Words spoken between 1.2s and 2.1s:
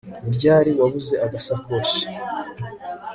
agasakoshi